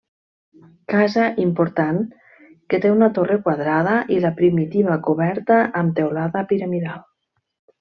[0.93, 1.99] Casa important
[2.73, 7.07] que té una torre quadrada i la primitiva coberta amb teulada piramidal.